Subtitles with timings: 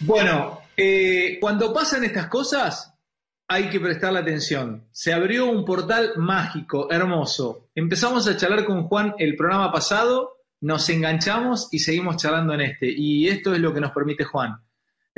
[0.00, 2.94] Bueno, eh, cuando pasan estas cosas,
[3.46, 4.88] hay que prestarle atención.
[4.90, 7.68] Se abrió un portal mágico, hermoso.
[7.74, 12.86] Empezamos a charlar con Juan el programa pasado, nos enganchamos y seguimos charlando en este.
[12.90, 14.58] Y esto es lo que nos permite Juan.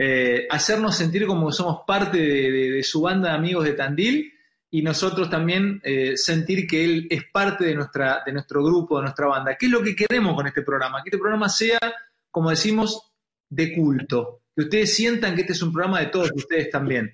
[0.03, 4.33] Eh, hacernos sentir como somos parte de, su banda de amigos de Tandil
[4.71, 9.03] y nosotros también eh, sentir que él es parte de, nuestra, de nuestro grupo, de
[9.03, 9.57] nuestra banda.
[9.59, 11.03] ¿Qué es lo que queremos con este programa?
[11.03, 11.79] Que este programa sea,
[12.31, 13.13] como decimos,
[13.51, 17.13] de culto que ustedes sientan que este es un programa de todos ustedes también.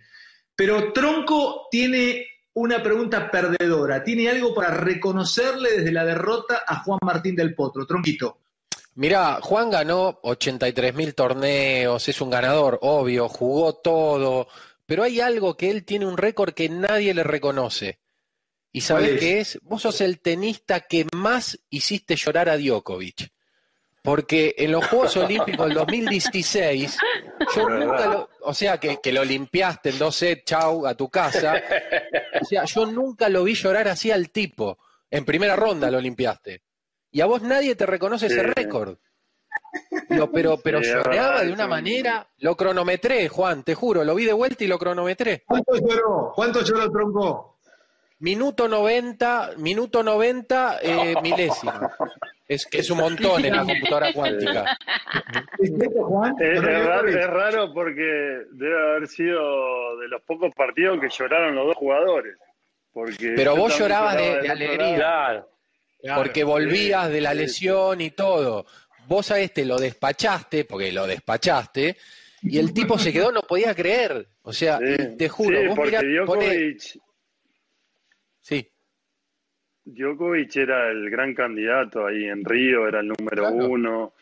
[0.54, 2.24] Pero Tronco tiene
[2.54, 7.84] una pregunta perdedora, tiene algo para reconocerle desde la derrota a Juan Martín del Potro.
[7.84, 8.38] Tronquito.
[8.96, 14.48] Mirá, Juan ganó 83 mil torneos, es un ganador, obvio, jugó todo,
[14.86, 18.00] pero hay algo que él tiene un récord que nadie le reconoce.
[18.72, 19.58] ¿Y sabes qué es?
[19.62, 23.32] Vos sos el tenista que más hiciste llorar a Djokovic.
[24.00, 26.96] Porque en los Juegos Olímpicos del 2016,
[27.54, 31.62] yo nunca lo, o sea, que, lo limpiaste en 12, chau, a tu casa.
[32.40, 34.78] O sea, yo nunca lo vi llorar así al tipo.
[35.10, 36.62] En primera ronda lo limpiaste.
[37.16, 38.98] Y a vos nadie te reconoce ese récord.
[40.34, 44.64] pero pero lloraba de una manera, lo cronometré, Juan, te juro, lo vi de vuelta
[44.64, 45.42] y lo cronometré.
[45.46, 46.32] ¿Cuánto lloró?
[46.34, 47.58] ¿Cuánto lloró tronco?
[48.18, 51.72] Minuto 90, minuto 90, eh, milésimo.
[52.46, 54.76] Es que es un montón en la computadora cuántica.
[55.58, 62.36] Es, raro, porque debe haber sido de los pocos partidos que lloraron los dos jugadores.
[62.92, 65.46] Porque Pero vos llorabas de, alegría.
[66.14, 68.66] Porque volvías de la lesión y todo.
[69.08, 71.96] Vos a este lo despachaste, porque lo despachaste,
[72.42, 74.26] y el tipo se quedó, no podía creer.
[74.42, 76.98] O sea, te juro, vos porque Djokovic...
[78.40, 78.68] Sí.
[79.84, 84.14] Djokovic era el gran candidato ahí en Río, era el número uno.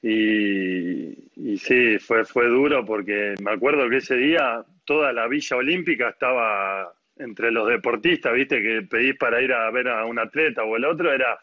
[0.00, 5.56] Y, y, sí, fue, fue duro porque me acuerdo que ese día toda la Villa
[5.56, 10.62] Olímpica estaba entre los deportistas, viste, que pedís para ir a ver a un atleta
[10.64, 11.38] o el otro, era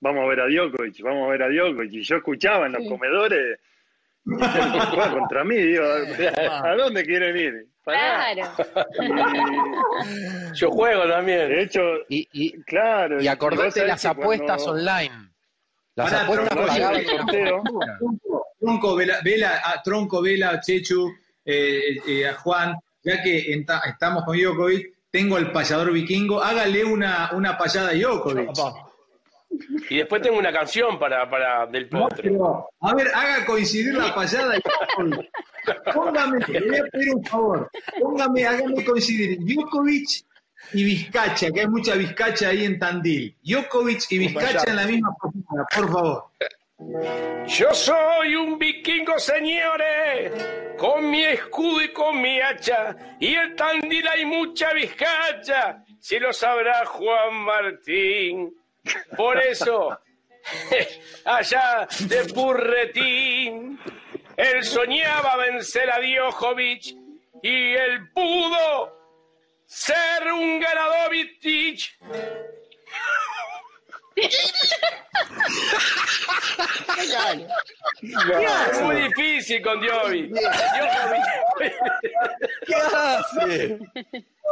[0.00, 1.92] vamos a ver a Djokovic, vamos a ver a Djokovic.
[1.92, 3.58] Y yo escuchaba en los comedores,
[4.24, 5.84] contra mí, digo,
[6.64, 7.66] ¿a dónde quieren ir?
[7.84, 8.42] Claro.
[10.54, 11.48] Yo juego también.
[11.48, 13.20] De hecho, y, claro.
[13.20, 15.30] Y acordate las apuestas online.
[15.94, 17.02] Las apuestas pagadas
[18.60, 21.12] Tronco, Vela, Vela, a Tronco, Vela, Chechu,
[21.44, 23.52] eh, eh, a Juan, ya que
[23.86, 28.50] estamos con Jokovic, tengo el payador vikingo, hágale una, una payada a Jokovic.
[29.90, 32.70] Y después tengo una canción para, para del potro.
[32.80, 34.54] a ver, haga coincidir la payada.
[35.92, 37.70] Póngame, le voy a pedir un favor.
[38.00, 40.24] Póngame, hágame coincidir Djokovic
[40.72, 43.36] y Vizcacha, que hay mucha Vizcacha ahí en Tandil.
[43.42, 46.24] Djokovic y Vizcacha en la misma posición, por favor.
[47.46, 50.32] Yo soy un vikingo, señores,
[50.78, 56.32] con mi escudo y con mi hacha, y en Tandil hay mucha Vizcacha, si lo
[56.32, 58.54] sabrá Juan Martín.
[59.16, 59.98] Por eso,
[61.24, 63.78] allá de Burretín,
[64.36, 66.96] él soñaba vencer a Djokovic
[67.42, 68.98] y él pudo
[69.66, 71.14] ser un ganador
[78.02, 80.34] Es muy difícil con Djokovic.
[82.66, 83.78] ¿Qué hace?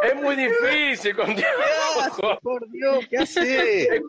[0.02, 2.40] Es muy difícil con Djokovic.
[2.40, 4.00] Por Dios, ¿qué hace?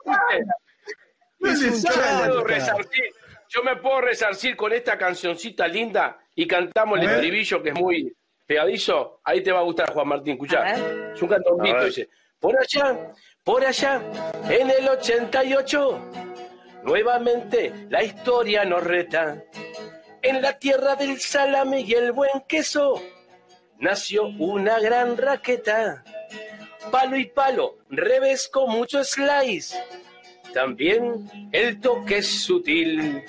[3.50, 8.16] Yo me puedo resarcir con esta cancioncita linda y cantamos el estribillo que es muy
[8.46, 9.20] pegadizo.
[9.24, 11.12] Ahí te va a gustar, Juan Martín, escuchá.
[11.14, 12.10] Es un cantoncito, dice.
[12.40, 13.12] Por allá,
[13.44, 14.02] por allá,
[14.50, 16.12] en el 88,
[16.84, 19.44] nuevamente la historia nos reta.
[20.22, 23.02] En la tierra del salame y el buen queso,
[23.80, 26.04] nació una gran raqueta.
[26.92, 29.78] Palo y palo, revés con mucho slice
[30.54, 33.24] también el toque es sutil.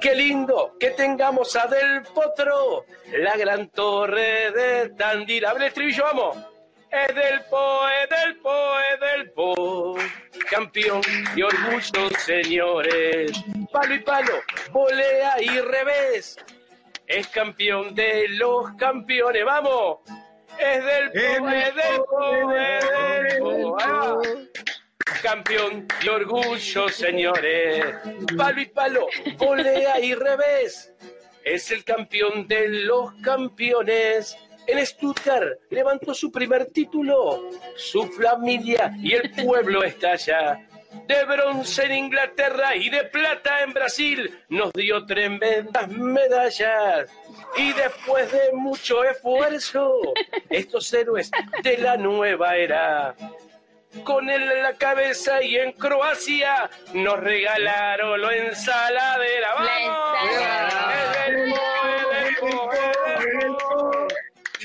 [0.00, 2.84] Qué lindo que tengamos a Del Potro,
[3.18, 5.44] la gran torre de Tandil.
[5.44, 6.51] Abre el estribillo, vamos.
[6.92, 9.94] Es del Po, es del Po, es del Po.
[10.50, 11.00] Campeón
[11.34, 13.32] y orgullo, señores.
[13.72, 14.34] Palo y palo,
[14.70, 16.36] volea y revés.
[17.06, 20.00] Es campeón de los campeones, vamos.
[20.58, 22.84] Es del Po, es del Po, es
[23.22, 23.76] del Po
[25.22, 27.84] campeón y orgullo, señores.
[28.36, 29.06] Palo y palo,
[29.38, 30.92] volea y revés.
[31.44, 34.36] es el campeón de los campeones.
[34.66, 37.50] En Stuttgart levantó su primer título.
[37.76, 40.68] Su familia y el pueblo está allá.
[41.06, 47.10] De bronce en Inglaterra y de plata en Brasil nos dio tremendas medallas.
[47.56, 50.00] Y después de mucho esfuerzo,
[50.48, 51.30] estos héroes
[51.62, 53.14] de la nueva era
[54.04, 59.54] con él en la cabeza y en Croacia nos regalaron lo ensaladera.
[59.54, 61.21] ¡Vamos!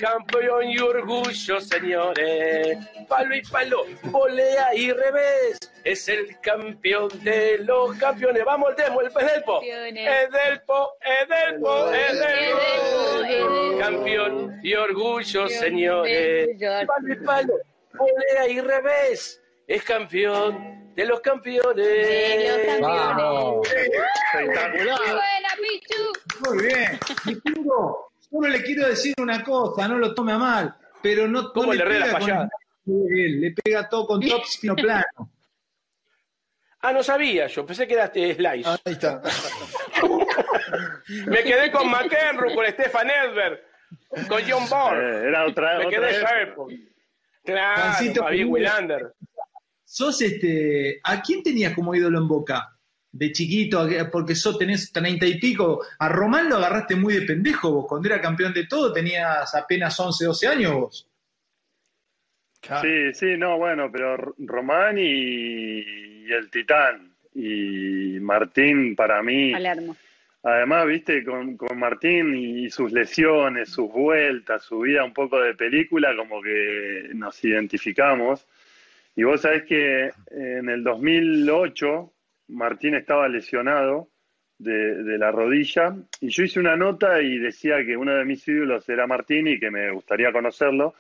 [0.01, 2.77] Campeón y orgullo, señores.
[3.07, 5.57] Palo y palo, volea y revés.
[5.83, 8.43] Es el campeón de los campeones.
[8.45, 9.61] Vamos, el demo, el Delpo.
[9.61, 13.79] Es Delpo, es Delpo, es Delpo.
[13.79, 16.49] Campeón y orgullo, señores.
[16.59, 17.53] Palo y palo
[17.97, 19.41] volea y revés.
[19.67, 21.85] Es campeón de los campeones.
[21.85, 23.73] De los campeones.
[24.33, 24.99] Espectacular.
[24.99, 26.49] buena, Pichu!
[26.49, 26.99] Muy bien.
[28.29, 31.79] solo le quiero decir una cosa, no lo tome a mal, pero no, ¿Cómo le,
[31.79, 32.29] le pega con
[33.11, 35.31] él, le pega todo con top sino plano.
[36.81, 38.69] Ah, no sabía yo, pensé que era este Slice.
[38.69, 39.21] Ahí está.
[41.25, 43.59] Me quedé con McEnroe, con Stefan Edberg,
[44.27, 44.97] con John Ball.
[44.97, 46.73] Eh, era otra, Me quedé época.
[47.43, 49.13] Claro, ¿cómo- Wilander.
[49.83, 52.76] Sos este, ¿a quién tenías como ídolo en Boca?
[53.17, 55.81] De chiquito, ¿A qué- porque sos tenés treinta y pico.
[55.97, 57.85] A Román lo agarraste muy de pendejo vos.
[57.87, 61.09] Cuando era campeón de todo tenías apenas 11, 12 años vos.
[62.61, 62.87] Claro.
[62.87, 65.79] Sí, sí, no, bueno, pero Román y,
[66.27, 69.95] y el Titán y Martín para mí, Palermo.
[70.43, 75.53] además, viste, con, con Martín y sus lesiones, sus vueltas, su vida un poco de
[75.55, 78.45] película, como que nos identificamos.
[79.15, 82.11] Y vos sabés que en el 2008
[82.47, 84.09] Martín estaba lesionado
[84.57, 88.47] de, de la rodilla y yo hice una nota y decía que uno de mis
[88.47, 90.95] ídolos era Martín y que me gustaría conocerlo.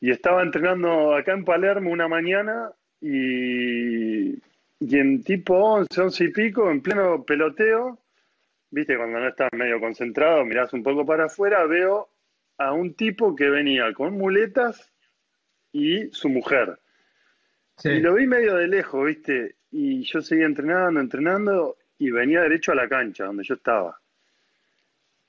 [0.00, 2.70] Y estaba entrenando acá en Palermo una mañana
[3.00, 7.98] y, y en tipo 11, 11 y pico, en pleno peloteo,
[8.70, 12.10] viste, cuando no estás medio concentrado, mirás un poco para afuera, veo
[12.58, 14.92] a un tipo que venía con muletas
[15.72, 16.78] y su mujer.
[17.82, 22.70] Y lo vi medio de lejos, viste, y yo seguía entrenando, entrenando, y venía derecho
[22.70, 23.98] a la cancha donde yo estaba.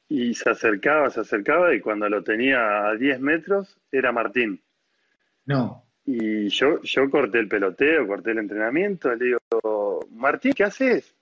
[0.07, 4.61] Y se acercaba, se acercaba, y cuando lo tenía a 10 metros, era Martín.
[5.47, 5.83] No.
[6.05, 11.15] Y yo, yo corté el peloteo, corté el entrenamiento, le digo, Martín, ¿qué haces?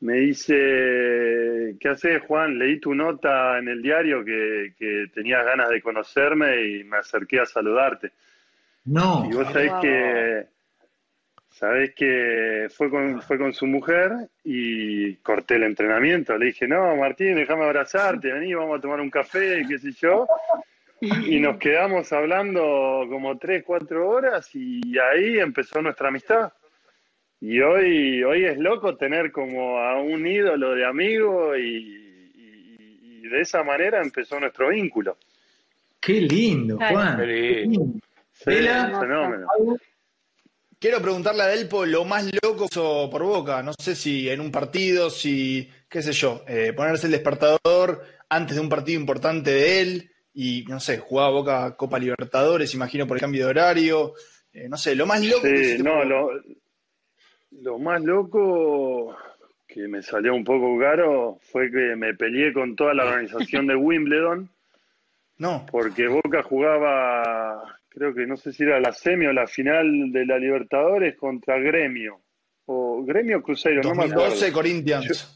[0.00, 2.58] Me dice, ¿qué haces, Juan?
[2.58, 7.38] Leí tu nota en el diario que, que tenías ganas de conocerme y me acerqué
[7.38, 8.10] a saludarte.
[8.84, 9.28] No.
[9.30, 10.57] Y vos sabés que,
[11.58, 14.12] sabés que fue con, fue con su mujer
[14.44, 16.38] y corté el entrenamiento.
[16.38, 20.26] Le dije, no, Martín, déjame abrazarte, vení, vamos a tomar un café, qué sé yo.
[21.00, 26.52] Y nos quedamos hablando como tres, cuatro horas y ahí empezó nuestra amistad.
[27.40, 31.62] Y hoy, hoy es loco tener como a un ídolo de amigo y,
[32.34, 35.16] y- y de esa manera empezó nuestro vínculo.
[36.00, 36.76] Qué lindo.
[36.78, 37.16] Juan.
[37.18, 37.94] Qué Qué lindo.
[38.32, 38.44] Sí,
[39.00, 39.46] fenómeno.
[40.80, 43.62] Quiero preguntarle a Delpo lo más loco que hizo por Boca.
[43.62, 48.54] No sé si en un partido, si, qué sé yo, eh, ponerse el despertador antes
[48.54, 53.16] de un partido importante de él y, no sé, jugaba Boca Copa Libertadores, imagino por
[53.16, 54.12] el cambio de horario.
[54.52, 56.04] Eh, no sé, lo más loco Sí, hiciste no,
[57.50, 59.16] lo más loco
[59.66, 63.74] que me salió un poco caro fue que me peleé con toda la organización de
[63.76, 64.48] Wimbledon
[65.38, 70.12] No, porque Boca jugaba, creo que no sé si era la semi o la final
[70.12, 72.20] de la Libertadores contra Gremio
[72.66, 74.24] o Gremio Cruzeiro, no me acuerdo.
[74.24, 75.34] 2012 Corinthians.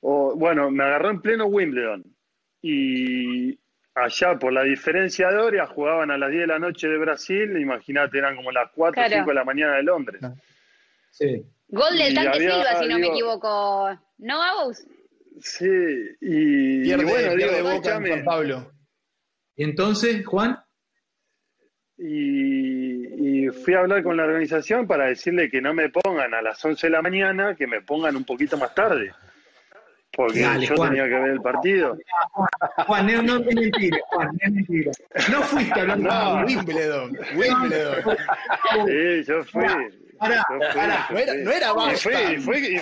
[0.00, 2.04] O, bueno, me agarró en pleno Wimbledon.
[2.62, 3.58] Y
[3.94, 7.56] allá, por la diferencia de hora, jugaban a las 10 de la noche de Brasil.
[7.58, 9.14] Imagínate, eran como las 4 o Claro.
[9.22, 10.20] 5 de la mañana de Londres.
[11.10, 11.42] Sí.
[11.68, 13.98] Gol del tanque había- Silva, si no me equivoco.
[14.18, 14.86] ¿No, Agus?
[15.40, 15.66] Sí,
[16.20, 18.72] y, Pierde, y bueno, pierde digo, Boca en San Pablo.
[19.56, 20.58] Y entonces, Juan,
[21.98, 26.42] y, y fui a hablar con la organización para decirle que no me pongan a
[26.42, 29.12] las 11 de la mañana, que me pongan un poquito más tarde.
[30.12, 30.90] Porque Dale, yo Juan.
[30.90, 31.98] tenía que ver el partido.
[32.86, 34.92] Juan, no, no es mentira, Juan, no es mentira.
[35.30, 36.10] No fuiste a hablar No.
[36.10, 38.16] Con Wimbledon, Wimbledon.
[38.86, 39.64] Sí, yo fui.
[40.18, 41.44] Pará, yo fui, No era, fui.
[41.44, 41.98] no era Y basta.
[42.10, 42.80] fui, fui- y-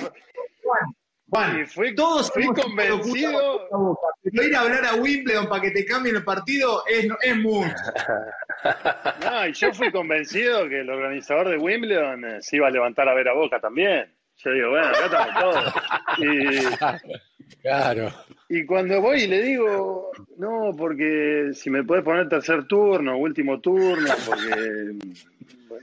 [1.31, 3.69] Juan, Y fui- todos fui convencido.
[4.23, 7.75] Pero ir a hablar a Wimbledon para que te cambien el partido es, es mucho.
[9.25, 13.09] No, y yo fui convencido que el organizador de Wimbledon eh, se iba a levantar
[13.09, 14.07] a ver a Boca también.
[14.37, 15.75] Yo digo, bueno, acá estamos todos.
[16.19, 16.59] Y,
[17.65, 18.13] Claro.
[18.49, 23.59] Y cuando voy y le digo, no, porque si me puedes poner tercer turno, último
[23.61, 24.93] turno, porque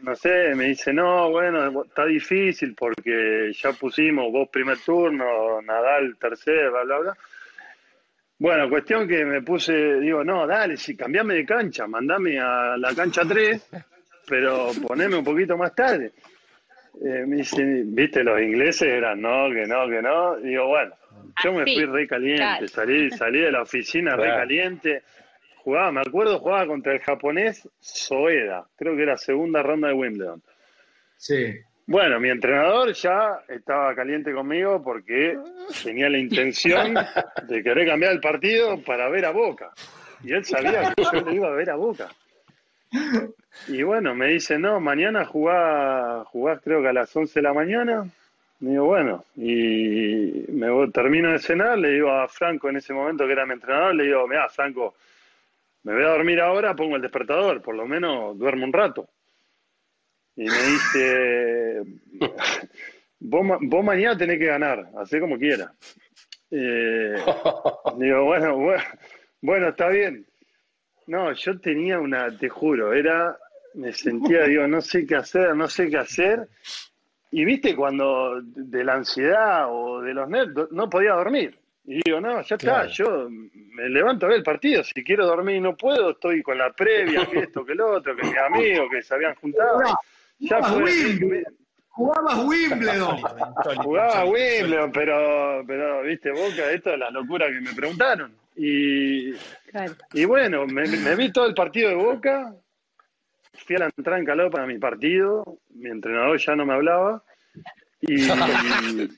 [0.03, 6.17] no sé, me dice, no, bueno, está difícil porque ya pusimos vos primer turno, Nadal
[6.19, 7.17] tercer, bla, bla, bla.
[8.41, 12.91] Bueno, cuestión que me puse, digo, no, dale, si cambiame de cancha, mandame a la
[12.95, 13.69] cancha 3,
[14.27, 16.13] pero poneme un poquito más tarde.
[17.05, 20.37] Eh, me dice, viste, los ingleses eran, no, que no, que no.
[20.37, 20.91] Digo, bueno,
[21.43, 25.03] yo me fui re caliente, salí, salí de la oficina re caliente.
[25.57, 30.41] Jugaba, me acuerdo, jugaba contra el japonés Soeda, creo que era segunda ronda de Wimbledon.
[31.15, 31.59] Sí.
[31.91, 35.37] Bueno, mi entrenador ya estaba caliente conmigo porque
[35.83, 36.93] tenía la intención
[37.49, 39.71] de querer cambiar el partido para ver a Boca.
[40.23, 42.07] Y él sabía que yo le iba a ver a Boca.
[43.67, 47.53] Y bueno, me dice, no, mañana jugás, jugás creo que a las 11 de la
[47.53, 48.09] mañana.
[48.61, 53.25] Me digo, bueno, y me termino de cenar, le digo a Franco en ese momento
[53.25, 54.95] que era mi entrenador, le digo, mira, Franco,
[55.83, 59.09] me voy a dormir ahora, pongo el despertador, por lo menos duermo un rato.
[60.35, 61.83] Y me dice,
[63.19, 65.71] vos, vos mañana tenés que ganar, hacé como quieras.
[66.51, 67.15] Eh,
[67.97, 68.83] digo, bueno, bueno,
[69.41, 70.25] bueno, está bien.
[71.07, 73.37] No, yo tenía una, te juro, era,
[73.73, 76.47] me sentía, digo, no sé qué hacer, no sé qué hacer.
[77.31, 81.57] Y viste cuando de la ansiedad o de los nervios no podía dormir.
[81.85, 84.83] Y digo, no, ya está, yo me levanto a ver el partido.
[84.83, 88.15] Si quiero dormir y no puedo, estoy con la previa, que esto, que lo otro,
[88.15, 89.81] que mis amigos que se habían juntado.
[90.41, 91.43] Ya fue.
[91.89, 93.17] Jugabas Wimbledon.
[93.83, 98.33] Jugaba Wimbledon, pero, pero, viste, Boca, esto es la locura que me preguntaron.
[98.55, 99.33] Y,
[100.13, 102.55] y bueno, me, me, vi todo el partido de Boca,
[103.53, 107.23] fui a la entrada en calor para mi partido, mi entrenador ya no me hablaba,
[108.01, 108.25] y,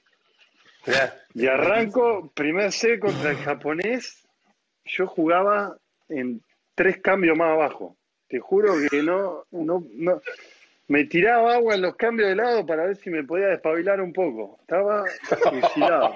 [1.34, 4.27] y arranco, primer C contra el japonés,
[4.86, 5.77] yo jugaba
[6.10, 6.42] en
[6.75, 7.96] tres cambios más abajo.
[8.27, 10.22] Te juro que no, no, no,
[10.87, 14.13] me tiraba agua en los cambios de lado para ver si me podía despabilar un
[14.13, 14.57] poco.
[14.61, 15.05] Estaba
[15.41, 16.13] suicidado.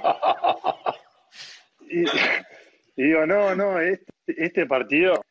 [1.89, 2.03] Y,
[3.01, 5.21] digo, no, no, este, este partido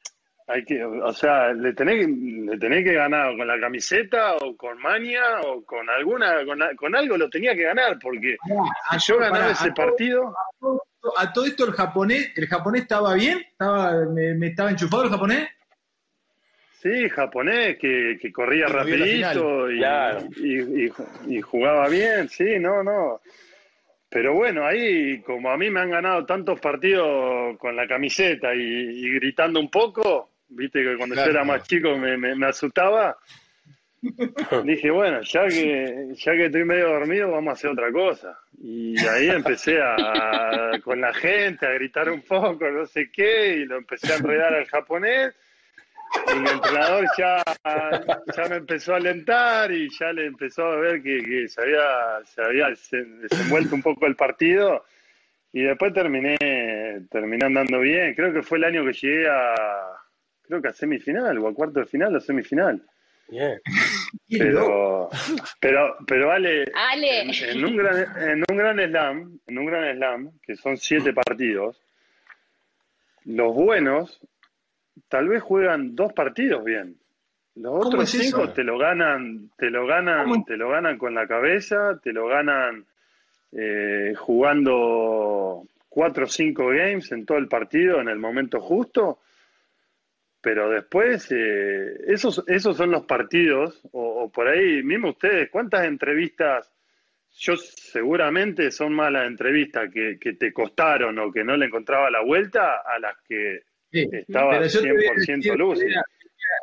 [0.48, 4.78] hay que, o sea, le tenés, le tenés que ganar con la camiseta o con
[4.78, 6.46] maña o con alguna,
[6.78, 8.36] con, algo lo tenía que ganar porque
[8.90, 10.34] si yo ganaba ese partido.
[11.16, 15.48] A todo, esto el japonés, el japonés estaba bien, estaba, me, estaba enchufado el japonés.
[16.80, 19.82] Sí, japonés que, que corría rapidito y,
[20.36, 20.92] y,
[21.26, 23.20] y, jugaba bien, sí, no, no.
[24.08, 29.10] Pero bueno, ahí como a mí me han ganado tantos partidos con la camiseta y,
[29.14, 33.16] gritando un poco, viste que cuando yo era más chico me, me, asustaba.
[34.64, 38.38] Dije, bueno, ya que, ya que estoy medio dormido, vamos a hacer otra cosa.
[38.62, 43.64] Y ahí empecé a, con la gente a gritar un poco, no sé qué, y
[43.64, 45.34] lo empecé a enredar al japonés.
[46.34, 47.42] Y mi entrenador ya,
[48.36, 52.42] ya me empezó a alentar y ya le empezó a ver que, se había, se
[52.42, 54.84] había desenvuelto un poco el partido.
[55.52, 56.36] Y después terminé,
[57.10, 58.14] terminé andando bien.
[58.14, 59.54] Creo que fue el año que llegué a,
[60.42, 62.82] creo que a semifinal o a cuarto de final o semifinal.
[63.28, 63.60] Bien.
[64.28, 65.08] Pero,
[65.60, 70.56] pero, pero Ale, En, un gran, en un gran slam, en un gran slam, que
[70.56, 71.80] son siete partidos,
[73.24, 74.20] los buenos
[75.08, 76.96] tal vez juegan dos partidos bien.
[77.54, 81.98] Los otros cinco te lo ganan, te lo ganan, te lo ganan con la cabeza,
[82.02, 82.84] te lo ganan
[83.52, 89.20] eh, jugando cuatro o cinco games en todo el partido en el momento justo
[90.46, 96.72] pero después, eh, esos, esos son los partidos, o, por ahí, mismo ustedes, ¿cuántas entrevistas?
[97.32, 102.12] Yo seguramente son más las entrevistas que, que te costaron o que no le encontraba
[102.12, 105.80] la vuelta a las que estaba 100% luz.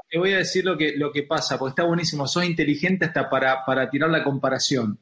[0.09, 3.29] Te voy a decir lo que, lo que pasa, porque está buenísimo, sos inteligente hasta
[3.29, 4.99] para, para tirar la comparación.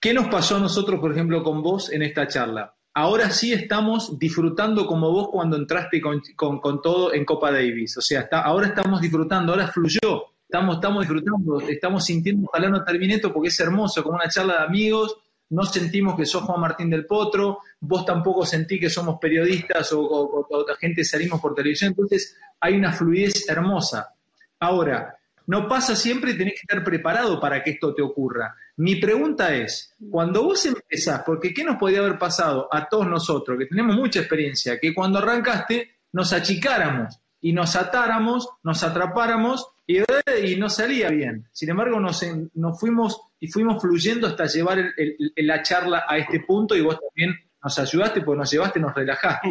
[0.00, 2.78] ¿Qué nos pasó a nosotros, por ejemplo, con vos en esta charla?
[2.98, 7.96] ahora sí estamos disfrutando como vos cuando entraste con, todo en Copa Davis.
[7.96, 10.24] O sea, está, ahora estamos disfrutando, ahora fluyó.
[10.42, 14.54] Estamos, estamos disfrutando, estamos sintiendo, ojalá no termine esto porque es hermoso, como una charla
[14.54, 15.16] de amigos.
[15.50, 20.00] No sentimos que sos Juan Martín del Potro, vos tampoco sentí que somos periodistas o,
[20.00, 21.90] o, o gente salimos por televisión.
[21.90, 24.14] Entonces hay una fluidez hermosa.
[24.60, 28.54] Ahora, no pasa siempre y tenés que estar preparado para que esto te ocurra.
[28.76, 33.58] Mi pregunta es, cuando vos empezás, porque ¿qué nos podía haber pasado a todos nosotros,
[33.58, 40.56] que tenemos mucha experiencia, que cuando arrancaste nos achicáramos y nos atáramos, nos atrapáramos y,
[40.56, 41.48] no salía bien.
[41.50, 44.92] Sin embargo, nos, nos fuimos y fuimos fluyendo hasta llevar
[45.36, 49.48] la charla a este punto y vos también nos ayudaste porque nos llevaste, nos relajaste.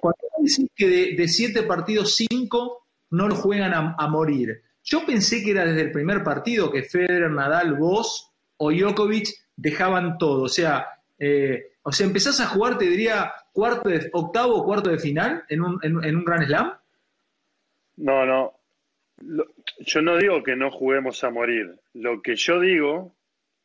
[0.00, 4.62] Cuando decís que de, siete partidos, cinco no lo juegan a, morir.
[4.84, 10.18] Yo pensé que era desde el primer partido que Federer, Nadal, vos o Djokovic dejaban
[10.18, 10.42] todo.
[10.42, 10.86] O sea,
[11.18, 15.44] eh, o sea, empezás a jugar, te diría, cuarto de, octavo o cuarto de final
[15.48, 16.72] en un, en, un Grand Slam.
[17.96, 18.52] No, no.
[19.80, 21.74] Yo no digo que no juguemos a morir.
[21.94, 23.14] Lo que yo digo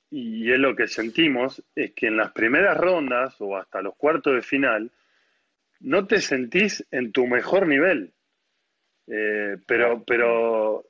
[0.10, 4.36] y es lo que sentimos, es que en las primeras rondas o hasta los cuartos
[4.36, 4.92] de final
[5.82, 8.14] no te sentís en tu mejor nivel.
[9.08, 10.86] Eh, pero, pero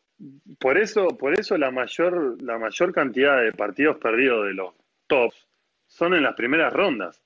[0.60, 4.74] por eso, por eso la mayor, la mayor cantidad de partidos perdidos de los
[5.08, 5.48] tops
[5.88, 7.22] son en las primeras rondas.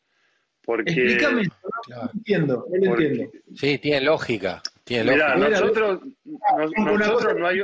[0.63, 1.43] Porque, Explícame,
[1.89, 3.31] no entiendo, no entiendo.
[3.55, 4.61] Sí, tiene lógica.
[4.89, 5.35] Tiene lógica.
[5.49, 7.61] nosotros, nosotros no hay.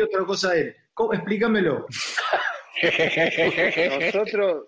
[0.00, 0.74] otra cosa él.
[1.12, 1.86] Explícamelo.
[4.00, 4.66] nosotros,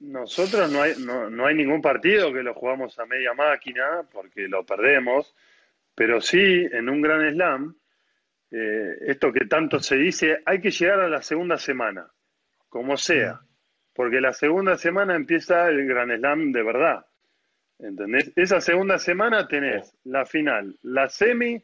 [0.00, 4.66] nosotros no hay, no, hay ningún partido que lo jugamos a media máquina porque lo
[4.66, 5.32] perdemos,
[5.94, 7.76] pero sí en un gran slam,
[8.50, 12.10] eh, esto que tanto se dice, hay que llegar a la segunda semana,
[12.68, 13.38] como sea,
[13.94, 17.06] porque la segunda semana empieza el gran slam de verdad.
[17.78, 18.32] ¿Entendés?
[18.34, 21.62] Esa segunda semana tenés la final, la semi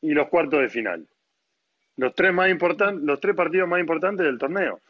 [0.00, 1.06] y los cuartos de final.
[1.96, 4.80] Los tres, más importantes, los tres partidos más importantes del torneo.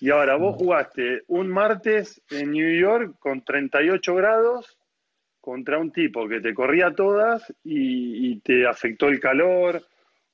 [0.00, 0.58] Y ahora vos mm.
[0.58, 4.76] jugaste un martes en New York con 38 grados
[5.40, 9.80] contra un tipo que te corría todas y, te afectó el calor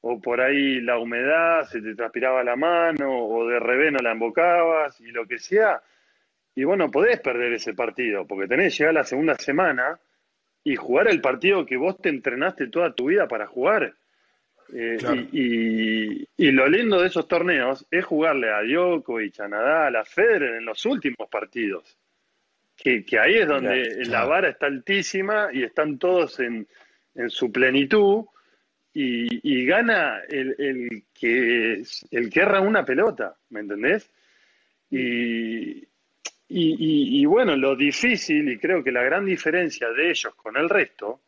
[0.00, 4.12] o por ahí la humedad, se te transpiraba la mano o de revés no la
[4.12, 5.80] embocabas y lo que sea.
[6.54, 9.98] Y bueno, podés perder ese partido porque tenés que llegar la segunda semana
[10.64, 13.94] y jugar el partido que vos te entrenaste toda tu vida para jugar.
[14.74, 14.96] Eh,
[15.32, 20.64] y, lo lindo de esos torneos es jugarle a Djokovic, a Nadal, a Federer en
[20.64, 21.96] los últimos partidos.
[22.76, 26.66] Que, ahí es donde la vara está altísima y están todos en,
[27.28, 28.24] su plenitud
[28.94, 34.10] y, gana el, el, que, el que erra una pelota, ¿me entendés?
[34.90, 35.86] Y,
[36.54, 41.22] y bueno, lo difícil y creo que la gran diferencia de ellos con el resto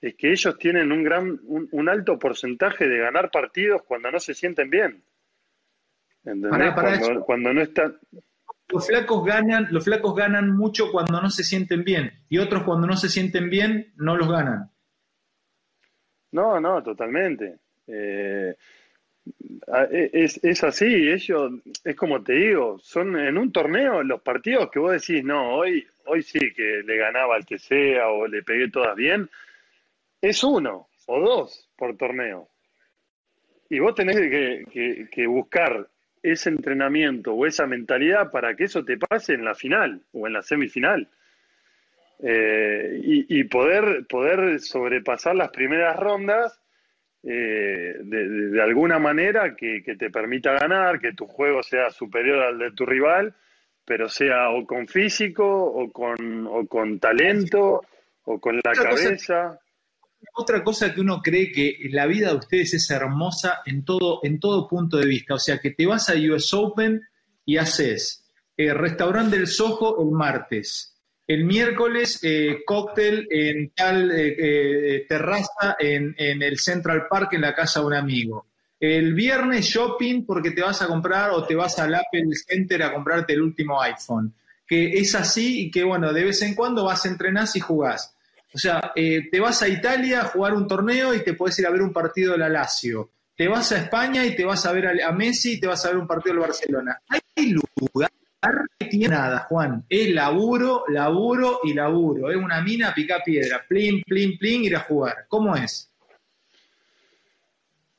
[0.00, 4.34] es que ellos tienen un gran, un, alto porcentaje de ganar partidos cuando no se
[4.34, 5.02] sienten bien.
[6.24, 7.00] ¿Entendés?
[7.24, 7.98] cuando, no están.
[8.68, 12.86] Los flacos ganan, los flacos ganan mucho cuando no se sienten bien, y otros cuando
[12.86, 14.70] no se sienten bien no los ganan.
[16.32, 17.58] No, no, totalmente.
[17.86, 18.54] Eh,
[19.90, 21.52] es, es, así, ellos,
[21.84, 25.86] es como te digo, son en un torneo los partidos que vos decís, no, hoy,
[26.06, 29.28] hoy sí que le ganaba al que sea o le pegué todas bien,
[30.20, 32.48] es uno o dos por torneo.
[33.70, 35.88] Y vos tenés que, buscar
[36.22, 40.32] ese entrenamiento o esa mentalidad para que eso te pase en la final o en
[40.32, 41.08] la semifinal.
[42.20, 46.60] Eh, y, poder, poder sobrepasar las primeras rondas
[47.22, 52.72] eh, de, alguna manera que, te permita ganar, que tu juego sea superior al de
[52.72, 53.34] tu rival,
[53.84, 57.82] pero sea o con físico o con, o con talento
[58.24, 59.58] o con la cabeza
[60.34, 64.40] otra cosa que uno cree que la vida de ustedes es hermosa en todo, en
[64.40, 65.34] todo punto de vista.
[65.34, 67.02] O sea, que te vas a US Open
[67.44, 68.26] y haces
[68.56, 70.96] eh, restaurante del Soho el martes.
[71.28, 77.80] El miércoles, eh, cóctel en tal eh, terraza en, el Central Park en la casa
[77.80, 78.46] de un amigo.
[78.80, 82.94] El viernes, shopping porque te vas a comprar o te vas al Apple Center a
[82.94, 84.32] comprarte el último iPhone.
[84.66, 88.16] Que es así y que, bueno, de vez en cuando vas a entrenar y jugás.
[88.54, 91.66] O sea, eh, te vas a Italia a jugar un torneo y te puedes ir
[91.66, 92.66] a ver un partido de la.
[93.36, 95.88] Te vas a España y te vas a ver a, Messi y te vas a
[95.88, 96.98] ver un partido del Barcelona.
[97.08, 97.20] Hay
[97.52, 98.10] lugar
[98.90, 99.84] tiene nada, Juan.
[99.88, 102.30] Es laburo, laburo y laburo.
[102.30, 103.64] Es una mina pica piedra.
[103.68, 105.26] Plin, plin, plin, ir a jugar.
[105.28, 105.92] ¿Cómo es?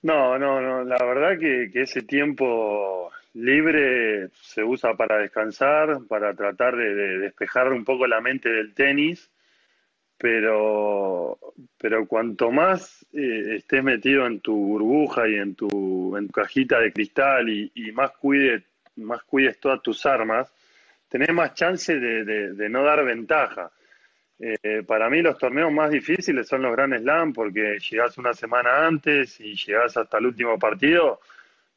[0.01, 0.83] No, no, no.
[0.83, 7.83] La verdad que, ese tiempo libre se usa para descansar, para tratar de despejar un
[7.83, 9.29] poco la mente del tenis
[10.19, 11.39] pero,
[11.77, 17.49] pero cuanto más eh, estés metido en tu burbuja y en tu, cajita de cristal
[17.49, 18.65] y, más, cuide,
[18.99, 20.53] más cuides todas tus armas,
[21.07, 23.71] tenés más chance de, no dar ventaja.
[24.39, 28.85] Eh, para mí los torneos más difíciles son los Grand Slam porque llegás una semana
[28.85, 31.19] antes y llegás hasta el último partido,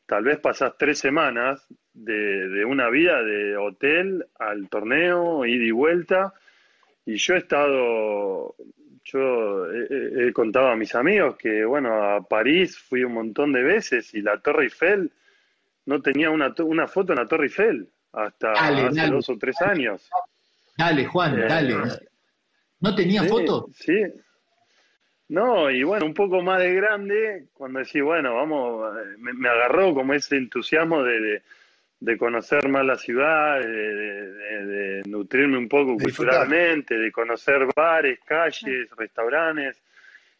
[0.06, 5.70] tal vez pasás tres semanas de, de una vida de hotel al torneo, ida y
[5.72, 6.34] vuelta,
[7.04, 8.54] y yo he estado,
[9.04, 14.14] yo he, contado a mis amigos que, bueno, a París fui un montón de veces
[14.14, 15.10] y la Torre Eiffel
[15.86, 20.08] no tenía una, una foto en la Torre Eiffel hasta hace dos o tres años.
[20.76, 21.76] Dale, Juan, eh, dale.
[22.80, 23.66] ¿No tenía fotos?
[23.74, 24.02] Sí.
[25.28, 30.12] No, y bueno, un poco más de grande, cuando decís, bueno, vamos, me, agarró como
[30.12, 31.42] ese entusiasmo de,
[32.00, 39.80] de, conocer más la ciudad, de, nutrirme un poco culturalmente, de conocer bares, calles, restaurantes,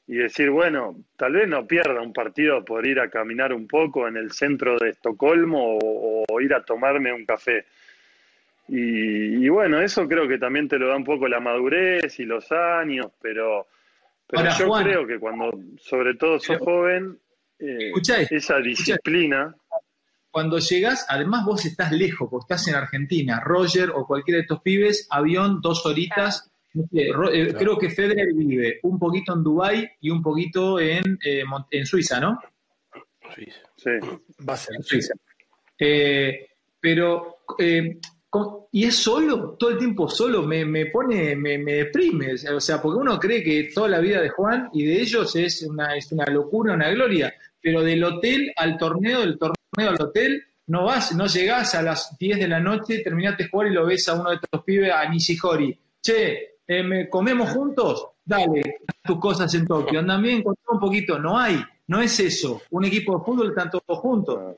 [0.06, 4.08] y decir, bueno, tal vez no pierda un partido por ir a caminar un poco
[4.08, 7.64] en el centro de Estocolmo o ir a tomarme un café.
[8.68, 12.50] Y, bueno, eso creo que también te lo da un poco la madurez y los
[12.52, 13.66] años, pero,
[14.26, 17.18] pero yo creo que cuando, sobre todo sos joven,
[17.58, 17.92] eh,
[18.30, 19.54] esa disciplina.
[20.30, 23.40] Cuando llegas, además vos estás lejos, porque estás en Argentina.
[23.40, 26.50] Roger o cualquiera de estos pibes, avión, dos horitas.
[26.74, 31.86] Eh, creo que Federer vive un poquito en Dubai y un poquito en, eh, en
[31.86, 32.40] Suiza, ¿no?
[33.34, 33.60] Suiza.
[33.76, 33.90] Sí.
[34.48, 35.14] Va a ser en Suiza.
[36.80, 37.32] pero
[38.70, 42.32] y es solo, todo el tiempo solo, me, me pone, me, me, deprime.
[42.32, 45.62] O sea, porque uno cree que toda la vida de Juan y de ellos es
[45.62, 47.34] una, es una locura, una gloria.
[47.60, 52.16] Pero del hotel al torneo, del torneo al hotel, no vas, no llegás a las
[52.18, 54.90] 10 de la noche, terminaste de jugar y lo ves a uno de estos pibes,
[54.90, 55.78] a Nishihori.
[56.00, 58.08] Che, eh, ¿me ¿comemos juntos?
[58.24, 60.00] Dale, tus cosas en Tokio.
[60.00, 61.18] Andan bien, un poquito.
[61.18, 62.62] No hay, no es eso.
[62.70, 64.56] Un equipo de fútbol están todos juntos.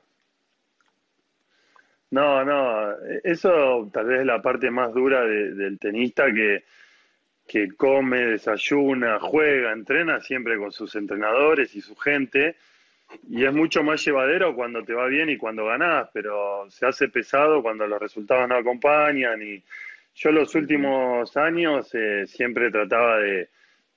[2.11, 2.93] No, no,
[3.25, 6.63] eso tal vez es la parte más dura del tenista que,
[7.47, 12.55] que come, desayuna, juega, entrena siempre con sus entrenadores y su gente.
[13.29, 17.09] Y es mucho más llevadero cuando te va bien y cuando ganás, pero se hace
[17.09, 19.43] pesado cuando los resultados no acompañan.
[19.43, 19.63] Y
[20.15, 23.51] yo los últimos años eh, siempre trataba de,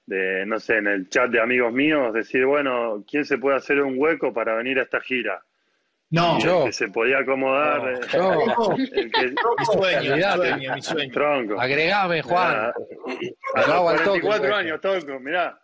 [0.05, 3.81] de, no sé, en el chat de amigos míos, decir, bueno, ¿quién se puede hacer
[3.81, 5.43] un hueco para venir a esta gira?
[6.09, 6.65] No, yo.
[6.65, 7.81] que se podía acomodar.
[7.81, 8.75] No, eh, yo.
[8.93, 11.13] El que, mi sueño, mi sueño, mi sueño.
[11.13, 11.59] Tronco.
[11.59, 12.71] Agregame, Juan.
[13.55, 15.59] Mirá, 24 años, tronco, mirá.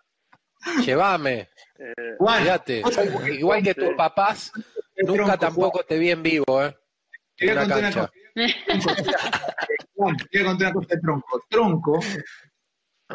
[0.86, 1.50] Llévame.
[1.80, 2.84] Eh, Fíjate.
[3.32, 4.52] Igual que tus papás,
[4.98, 6.76] nunca tampoco te vi en vivo, ¿eh?
[7.38, 8.12] Te voy a contar una cosa.
[9.96, 11.44] Voy a contar una cosa de tronco.
[11.50, 12.00] Tronco,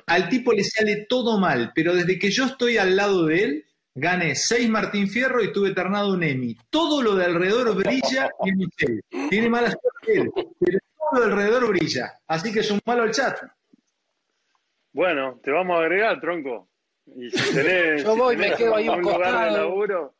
[0.07, 3.65] al tipo le sale todo mal, pero desde que yo estoy al lado de él,
[3.95, 6.57] gané seis Martín Fierro y tuve ternado un Emmy.
[6.71, 9.03] Todo lo de alrededor brilla y Michel.
[9.29, 12.13] Tiene mala suerte él, pero todo lo de alrededor brilla.
[12.27, 13.39] Así que es un malo el chat.
[14.93, 16.69] Bueno, te vamos a agregar, tronco.
[17.17, 20.15] Y si tenés, Yo voy, me quedo ahí un costado.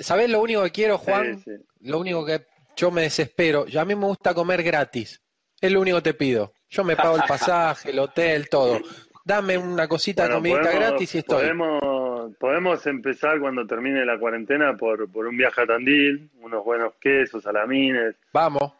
[0.00, 1.42] ¿Sabés lo único que quiero, Juan?
[1.80, 3.66] Lo único que yo me desespero.
[3.66, 5.22] Yo a mí me gusta comer gratis.
[5.60, 6.52] Es lo único que te pido.
[6.68, 8.80] Yo me pago el pasaje, el hotel, todo.
[9.24, 11.38] Dame una cosita de comida gratis y estoy.
[11.40, 16.94] Podemos, podemos empezar cuando termine la cuarentena por, por un viaje a Tandil, unos buenos
[17.00, 18.14] quesos, salamines.
[18.32, 18.72] Vamos,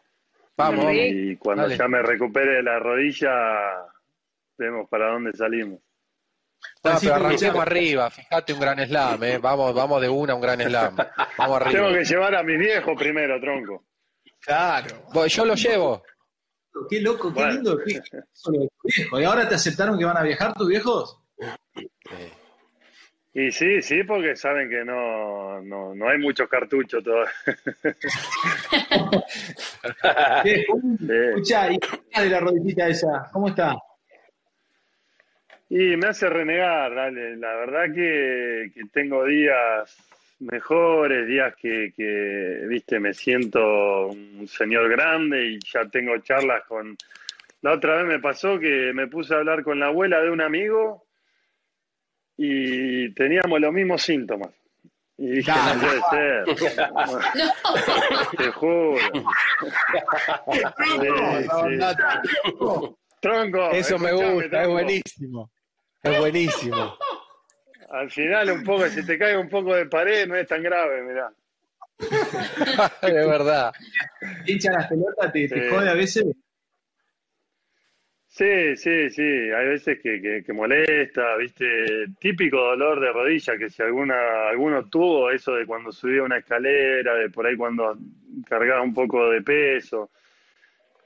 [0.55, 0.85] vamos.
[0.93, 3.33] Y cuando ya me recupere la rodilla,
[4.57, 5.79] vemos para dónde salimos.
[6.83, 9.37] No, pero arranquemos arriba, fíjate un gran slam, ¿eh?
[9.37, 10.95] vamos, vamos de una a un gran slam.
[11.37, 11.71] Vamos arriba.
[11.71, 13.83] Tengo que llevar a mis viejos primero, tronco.
[14.39, 14.87] Claro.
[15.27, 16.03] Yo lo llevo.
[16.89, 17.79] Qué loco, qué lindo.
[17.85, 21.19] ¿Y ahora te aceptaron que van a viajar tus viejos?
[23.33, 27.31] Y sí, sí, porque saben que no, no, no hay muchos cartuchos todavía.
[30.43, 33.29] Escucha, ¿y qué de la rodillita esa?
[33.31, 33.75] ¿Cómo está?
[35.69, 37.37] Y me hace renegar, dale.
[37.37, 39.95] La verdad que, que tengo días
[40.39, 46.95] mejores, días que, que, viste, me siento un señor grande y ya tengo charlas con...
[47.61, 50.41] La otra vez me pasó que me puse a hablar con la abuela de un
[50.41, 51.07] amigo
[52.37, 54.49] y teníamos los mismos síntomas.
[55.17, 56.45] Y dije, no puede ser.
[58.37, 58.97] Te juro.
[63.19, 63.71] Tronco.
[63.71, 65.51] Eso me gusta, es buenísimo.
[66.03, 66.97] Es buenísimo.
[67.89, 71.03] Al final un poco, si te cae un poco de pared, no es tan grave,
[71.03, 71.31] mirá.
[73.01, 73.73] es verdad.
[74.45, 76.25] Hincha las pelotas, te, te jode a veces.
[78.37, 83.81] Sí, sí, sí, hay veces que, que, molesta, viste, típico dolor de rodilla, que si
[83.81, 87.97] alguna, alguno tuvo eso de cuando subía una escalera, de por ahí cuando
[88.47, 90.11] cargaba un poco de peso.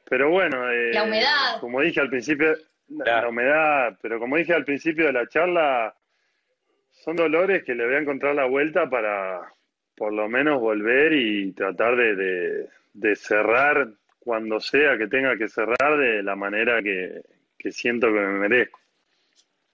[0.10, 1.62] Pero bueno, eh, la humedad.
[1.62, 2.54] Como dije al principio,
[2.90, 5.96] la, humedad, pero como dije al principio de la charla,
[7.04, 9.54] son dolores que le voy a encontrar la vuelta para
[9.96, 13.88] por lo menos volver y tratar de, de, cerrar
[14.20, 17.22] cuando sea que tenga que cerrar de la manera que,
[17.72, 18.80] siento que me merezco.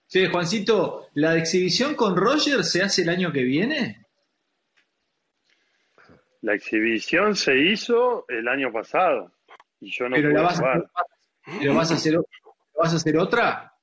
[0.06, 4.06] Sí, Juancito, ¿la exhibición con Roger se hace el año que viene?
[6.42, 9.32] La exhibición se hizo el año pasado
[9.82, 10.90] y yo no pude jugar.
[11.60, 12.18] ¿Pero vas a hacer,
[12.78, 13.77] vas a hacer otra?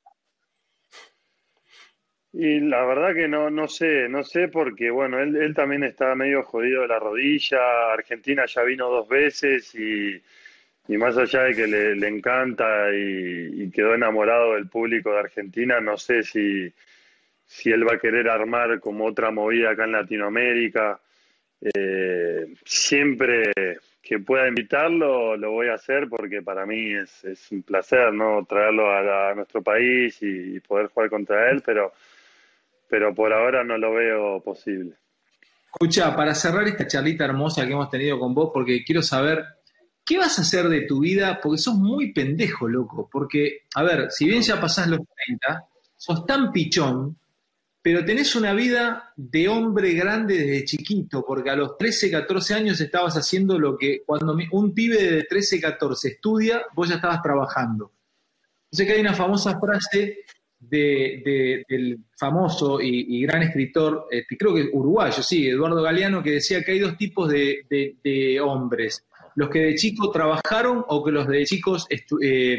[2.36, 6.16] Y la verdad que no, no sé, no sé porque, bueno, él, él también está
[6.16, 10.20] medio jodido de la rodilla, Argentina ya vino dos veces y,
[10.88, 15.80] y más allá de que le, le encanta y, quedó enamorado del público de Argentina,
[15.80, 16.72] no sé si,
[17.46, 21.00] si él va a querer armar como otra movida acá en Latinoamérica.
[21.60, 23.52] Eh, siempre
[24.02, 28.44] que pueda invitarlo, lo voy a hacer porque para mí es, es un placer, ¿no?
[28.44, 31.92] Traerlo a, nuestro país y poder jugar contra él, pero
[32.88, 34.96] pero por ahora no lo veo posible.
[35.66, 39.44] Escucha, para cerrar esta charlita hermosa que hemos tenido con vos, porque quiero saber,
[40.04, 41.40] ¿qué vas a hacer de tu vida?
[41.42, 43.08] Porque sos muy pendejo, loco.
[43.10, 45.66] Porque, a ver, si bien ya pasás los 30,
[45.96, 47.18] sos tan pichón,
[47.82, 52.80] pero tenés una vida de hombre grande desde chiquito, porque a los 13, 14 años
[52.80, 57.92] estabas haciendo lo que cuando un pibe de 13, 14 estudia, vos ya estabas trabajando.
[58.70, 60.24] Sé que hay una famosa frase
[60.68, 66.62] de, del famoso y, gran escritor, este, creo que uruguayo, sí, Eduardo Galeano, que decía
[66.62, 71.44] que hay dos tipos de, hombres, los que de chicos trabajaron o que los de
[71.44, 72.58] chicos eh,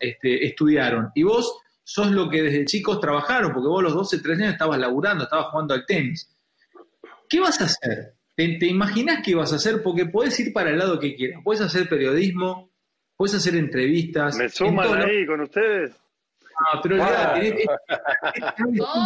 [0.00, 1.10] este, estudiaron.
[1.14, 4.78] Y vos sos lo que desde chicos trabajaron, porque vos los 12, 13 años estabas
[4.78, 6.28] laburando, estabas jugando al tenis.
[7.28, 8.14] ¿Qué vas a hacer?
[8.34, 9.82] ¿Te, te imaginas qué vas a hacer?
[9.82, 11.40] Porque puedes ir para el lado que quieras.
[11.44, 12.70] Puedes hacer periodismo,
[13.16, 14.36] puedes hacer entrevistas.
[14.36, 15.92] ¿Me suman ahí con ustedes?
[16.58, 16.96] No, pero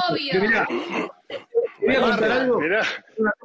[0.08, 0.40] Obvio.
[0.40, 0.68] Mirá,
[1.80, 2.60] voy a contar algo.
[2.60, 2.82] Mirá,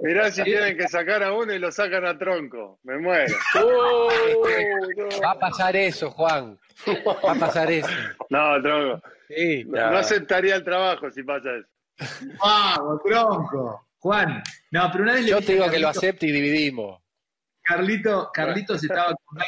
[0.01, 2.79] mirá si tienen que sacar a uno y lo sacan a tronco.
[2.83, 3.35] Me muero.
[5.23, 6.59] Va a pasar eso, Juan.
[7.25, 7.89] Va a pasar eso.
[8.29, 9.01] No, tronco.
[9.27, 9.91] Sí, no.
[9.91, 11.67] no aceptaría el trabajo si pasa eso.
[12.39, 13.87] Vamos, tronco.
[13.97, 17.01] Juan, no, pero una vez Yo te digo que lo acepte y dividimos.
[17.63, 19.39] Carlito, Carlitos estaba con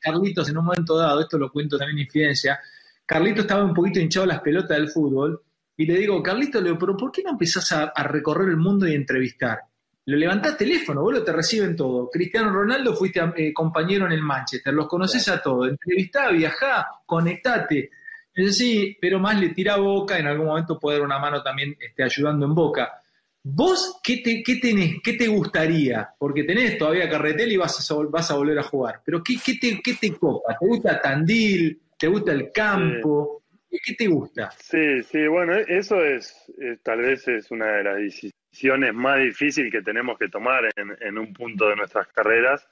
[0.00, 2.60] Carlitos en un momento dado, esto lo cuento también en infidencia,
[3.06, 5.42] Carlito estaba un poquito hinchado las pelotas del fútbol
[5.76, 8.86] y le digo, Carlito, le digo, pero ¿por qué no empezás a, recorrer el mundo
[8.86, 9.60] y entrevistar?
[10.06, 12.10] Le levantás teléfono, vos te reciben todo.
[12.10, 15.68] Cristiano Ronaldo fuiste eh, compañero en el Manchester, los conoces a todos.
[15.68, 17.90] Entrevistá, viajá, conectate.
[18.34, 21.76] Es sí, pero más le tira boca, en algún momento puede dar una mano también
[21.80, 23.00] este, ayudando en boca.
[23.42, 24.60] ¿Vos qué, te, qué
[25.02, 26.08] qué te gustaría?
[26.18, 29.02] Porque tenés todavía carretel y vas a, vas a volver a jugar.
[29.04, 30.56] Pero ¿qué, qué, te, qué te copa?
[30.58, 31.80] ¿Te gusta Tandil?
[32.04, 33.44] ¿Te gusta el campo?
[33.70, 34.50] ¿Qué te gusta?
[34.50, 39.80] Sí, sí, bueno, eso es, tal vez es una de las decisiones más difíciles que
[39.80, 42.68] tenemos que tomar en, un punto de nuestras carreras,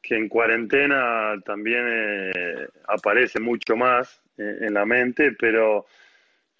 [0.00, 5.86] que en cuarentena también eh, aparece mucho más eh, en la mente, pero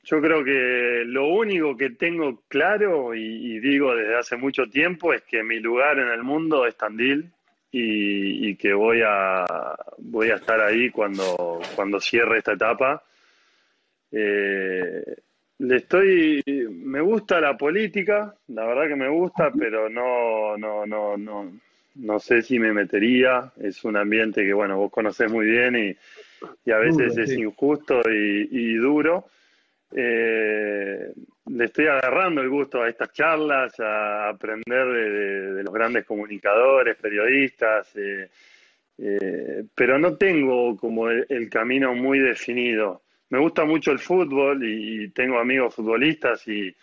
[0.02, 5.22] yo creo que lo único que tengo claro y, digo desde hace mucho tiempo es
[5.22, 7.30] que mi lugar en el mundo es Tandil
[7.78, 9.44] y, que voy a,
[9.98, 13.02] voy a estar ahí cuando, cuando cierre esta etapa.
[14.10, 15.02] Eh,
[15.58, 21.16] le estoy, me gusta la política, la verdad que me gusta, pero no, no, no,
[21.16, 21.52] no,
[21.96, 23.52] no sé si me metería.
[23.60, 28.48] Es un ambiente que, bueno, vos conocés muy bien y, a veces es injusto y,
[28.50, 29.26] y duro.
[29.92, 31.12] Eh,
[31.46, 34.86] le estoy agarrando el gusto a estas charlas, a aprender
[35.54, 38.28] de, los grandes comunicadores, periodistas, eh,
[38.98, 43.02] eh, pero no tengo como el, camino muy definido.
[43.30, 46.74] Me gusta mucho el fútbol y, tengo amigos futbolistas y,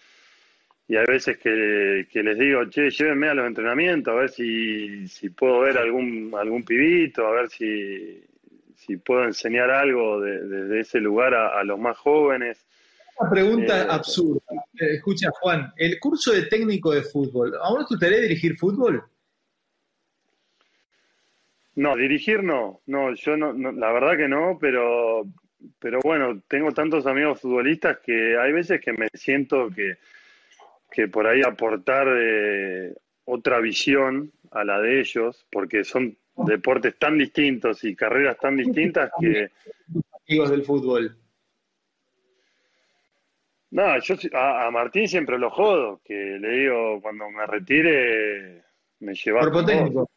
[0.90, 5.62] hay veces que, les digo, che, llévenme a los entrenamientos, a ver si, si puedo
[5.62, 8.24] ver algún, algún pibito, a ver si,
[8.76, 12.64] si puedo enseñar algo desde ese lugar a los más jóvenes.
[13.20, 14.42] Una pregunta eh, absurda.
[14.80, 19.04] Eh, escucha, Juan, el curso de técnico de fútbol, ¿a vos te gustaría dirigir fútbol?
[21.76, 22.82] No, dirigir no.
[22.86, 25.26] No, yo no, la verdad que no, pero,
[25.80, 29.98] pero bueno, tengo tantos amigos futbolistas que hay veces que me siento que,
[30.92, 32.94] que por ahí aportar eh,
[33.26, 39.12] otra visión a la de ellos, porque son deportes tan distintos y carreras tan distintas
[39.20, 39.52] que...
[40.28, 41.18] Amigos del fútbol.
[43.74, 48.62] No, yo a, Martín siempre lo jodo, que le digo cuando me retire
[49.00, 49.42] me lleva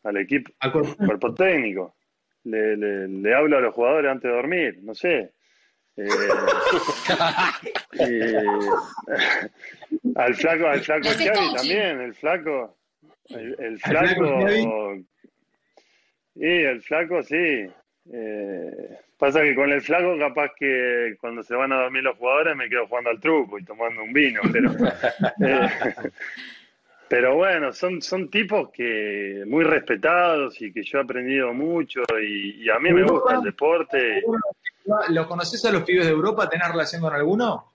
[0.05, 1.97] al equipo, al cuerpo, técnico.
[2.45, 5.33] Le, le, hablo a los jugadores antes de dormir, no sé.
[5.97, 6.07] Eh,
[10.17, 12.77] al flaco, al flaco Xavi también, el flaco,
[13.31, 14.99] el, flaco,
[16.35, 17.67] sí, el flaco sí.
[18.13, 22.57] Eh, Pasa que con el flaco, capaz que cuando se van a dormir los jugadores
[22.57, 24.71] me quedo jugando al truco y tomando un vino, pero.
[25.47, 25.69] Eh,
[27.09, 32.69] Pero bueno, son, son tipos que muy respetados y que yo he aprendido mucho y,
[32.69, 34.25] a mí me gusta el deporte.
[35.11, 36.49] ¿Los conoces a los pibes de Europa?
[36.49, 37.73] ¿Tenés relación con alguno?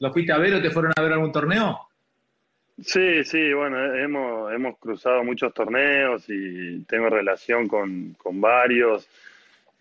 [0.00, 1.88] ¿Los fuiste a ver o te fueron a ver algún torneo?
[2.80, 9.08] Sí, sí, bueno, hemos, hemos cruzado muchos torneos y tengo relación con, con varios.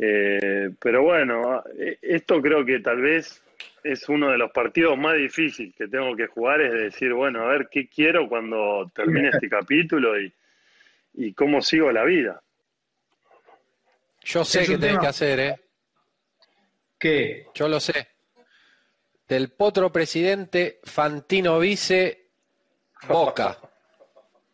[0.03, 3.43] Eh, pero bueno, e, esto creo que tal vez
[3.83, 7.49] es uno de los partidos más difíciles que tengo que jugar, es decir, bueno, a
[7.49, 10.33] ver qué quiero cuando termine este capítulo y,
[11.13, 12.41] y cómo sigo la vida.
[14.23, 15.55] Yo sé qué tenés que hacer, ¿eh?
[16.97, 17.45] ¿Qué?
[17.53, 18.07] Yo lo sé.
[19.27, 22.29] Del potro presidente, Fantino vice,
[23.07, 23.55] Boca.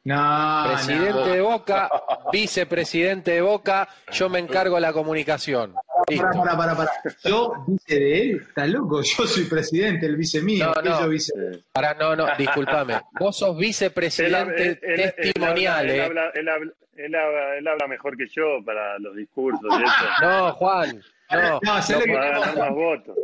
[0.07, 1.89] Presidente de Boca,
[2.31, 5.73] vicepresidente de Boca, yo me encargo de la comunicación.
[6.05, 6.91] Para, para, para, para,
[7.23, 9.01] Yo, vice de él, está loco.
[9.01, 10.71] Yo soy presidente, el vice mío.
[10.83, 11.33] No, no, vice?
[11.73, 13.01] Para, no, no, discúlpame.
[13.19, 15.89] Vos sos vicepresidente testimonial.
[15.89, 20.05] Él, habla, él, habla, él, habla, mejor que yo para los discursos y eso.
[20.21, 21.03] No, Juan.
[21.29, 23.15] No, no, no, no votos.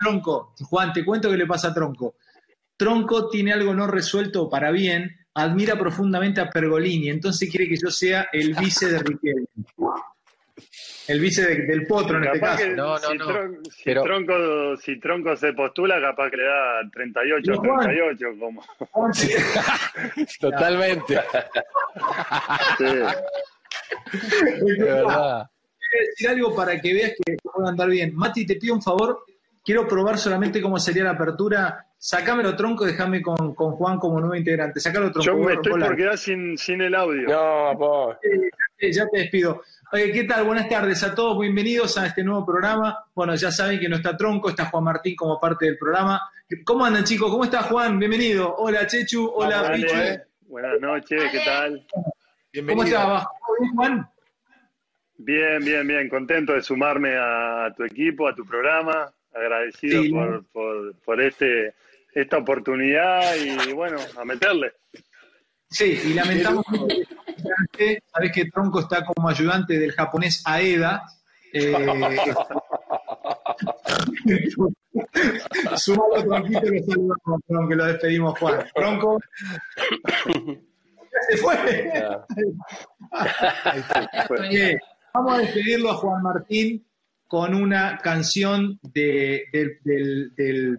[0.00, 2.16] Tronco, Juan, te cuento qué le pasa a Tronco.
[2.76, 7.90] Tronco tiene algo no resuelto para bien, admira profundamente a Pergolini, entonces quiere que yo
[7.90, 9.46] sea el vice de Riquelme.
[11.06, 12.66] El vice del potro en este caso.
[12.76, 13.62] No, no, no.
[13.70, 18.62] si, tronco, si Tronco se postula, capaz que le da 38, 38, como.
[20.40, 21.20] Totalmente.
[22.76, 22.84] sí.
[24.12, 25.48] Es verdad.
[25.90, 28.14] Quiero decir algo para que veas que puede andar bien.
[28.14, 29.24] Mati, te pido un favor.
[29.64, 34.36] Quiero probar solamente cómo sería la apertura Sacámelo tronco, déjame con, con, Juan como nuevo
[34.36, 34.78] integrante.
[34.78, 35.26] Sacalo tronco.
[35.26, 37.28] Yo me estoy por quedar sin, sin el audio.
[37.28, 38.94] No, pues.
[38.96, 39.62] ya te despido.
[39.90, 40.44] Oye, ¿qué tal?
[40.44, 43.04] Buenas tardes a todos, bienvenidos a este nuevo programa.
[43.16, 46.22] Bueno, ya saben que no está Tronco, está Juan Martín como parte del programa.
[46.64, 47.32] ¿Cómo andan chicos?
[47.32, 47.98] ¿Cómo está Juan?
[47.98, 48.54] Bienvenido.
[48.58, 49.96] Hola Chechu, hola Pichu.
[50.42, 51.84] Buenas noches, ¿qué tal?
[52.64, 53.24] ¿Cómo estás,
[53.74, 54.08] Juan?
[55.16, 56.08] Bien, bien, bien.
[56.08, 59.12] Contento de sumarme a tu equipo, a tu programa.
[59.34, 61.74] Agradecido por, por, por este
[62.14, 64.72] esta oportunidad y bueno, a meterle.
[65.70, 66.64] Sí, y lamentamos
[67.72, 71.02] que sabes que Tronco está como ayudante del japonés Aeda.
[71.52, 71.72] Eh,
[75.76, 78.64] Súmalo Tronquito que saludamos, que lo despedimos Juan.
[78.74, 79.20] Tronco.
[81.28, 81.54] Se fue.
[85.14, 86.86] vamos a despedirlo a Juan Martín
[87.28, 90.78] con una canción de, del, del, del,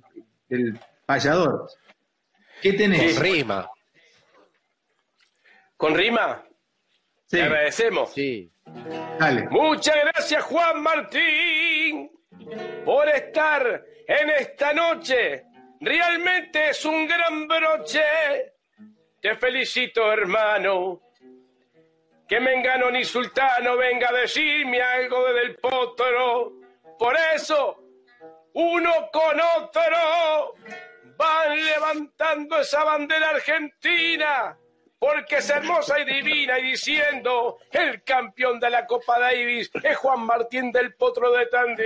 [0.49, 1.69] del payador.
[2.61, 3.13] ¿Qué tenés?
[3.13, 3.69] Con rima.
[5.77, 6.43] ¿Con rima?
[7.25, 7.37] Sí.
[7.37, 8.13] Te agradecemos.
[8.13, 8.51] Sí.
[9.19, 9.47] Dale.
[9.49, 12.11] Muchas gracias, Juan Martín,
[12.83, 15.45] por estar en esta noche.
[15.79, 18.01] Realmente es un gran broche.
[19.21, 21.01] Te felicito, hermano.
[22.29, 26.53] Que Mengano ni Sultano venga a decirme algo de del potro.
[26.99, 27.83] Por eso,
[28.53, 30.53] uno con otro
[31.17, 34.55] van levantando esa bandera argentina
[34.99, 40.25] porque es hermosa y divina y diciendo el campeón de la Copa Davis es Juan
[40.25, 41.85] Martín del Potro de Tandil.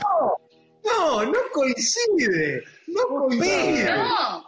[0.00, 0.36] No,
[0.84, 3.92] no, no coincide, no coincide.
[3.92, 4.43] No.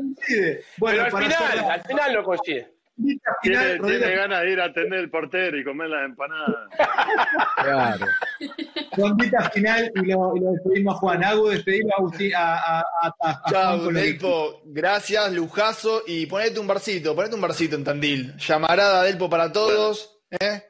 [0.00, 0.64] Coincide.
[0.78, 2.78] Bueno, al final, al final lo coincide
[3.42, 6.68] tiene, ganas de ir a atender el portero y comer las empanadas.
[7.56, 8.06] Claro.
[8.96, 11.24] Rondita final y lo, despedimos a Juan.
[11.24, 12.32] Hago despedimos a Agustín.
[12.34, 14.62] A, a, Chao, Delpo.
[14.66, 16.02] Gracias, lujazo.
[16.06, 18.36] Y ponete un barcito, ponete un barcito en Tandil.
[18.36, 20.20] Llamarada Delpo para todos.
[20.30, 20.62] ¿eh?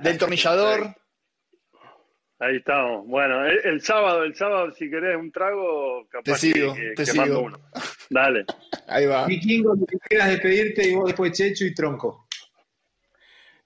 [0.00, 0.94] Del tornillador.
[2.38, 3.06] Ahí estamos.
[3.06, 7.40] Bueno, el, sábado, el sábado, si querés un trago, capaz te sigo, que, te sigo.
[7.40, 7.60] uno.
[8.10, 8.44] Dale.
[8.86, 9.26] Ahí va.
[9.26, 12.26] Vikingo, que quieras despedirte y vos después Checho y Tronco.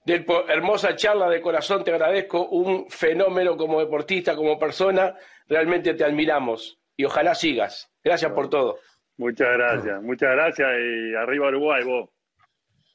[0.03, 2.49] Del, hermosa charla de corazón, te agradezco.
[2.49, 5.15] Un fenómeno como deportista, como persona.
[5.47, 7.89] Realmente te admiramos y ojalá sigas.
[8.03, 8.79] Gracias por todo.
[9.17, 12.09] Muchas gracias, muchas gracias y arriba Uruguay, vos.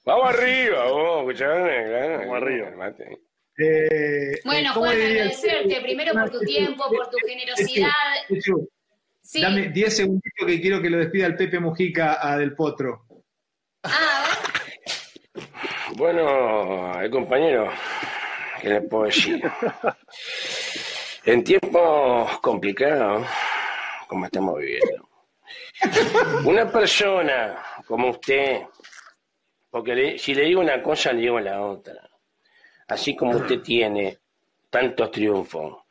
[0.04, 2.94] Vamos arriba, vos, Vamos arriba.
[3.58, 7.90] Eh, bueno, Juan, agradecerte primero por tu tiempo, por tu generosidad.
[9.26, 9.40] Sí.
[9.40, 13.06] Dame 10 segundos que quiero que lo despida el Pepe Mujica a Del Potro.
[13.82, 14.24] Ah,
[15.96, 17.70] bueno, el compañero,
[18.60, 19.42] ¿qué le puedo decir?
[21.24, 23.26] en tiempos complicados,
[24.06, 25.08] como estamos viviendo,
[26.44, 28.62] una persona como usted,
[29.70, 32.06] porque si le digo una cosa, le digo la otra
[32.88, 34.18] así como usted tiene
[34.70, 35.84] tantos triunfos,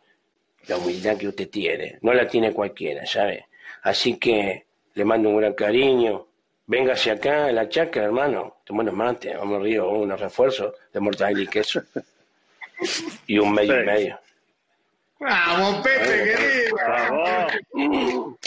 [0.67, 3.47] la humildad que usted tiene, no la tiene cualquiera, ¿sabe?
[3.83, 6.27] Así que le mando un gran cariño.
[6.67, 8.57] Véngase acá a la chaca, hermano.
[8.63, 11.83] Tomemos mate, vamos río, unos refuerzos de mortadela y queso.
[13.27, 14.19] Y un medio y medio.
[15.19, 16.35] Vamos, Pepe,
[17.71, 18.37] querido.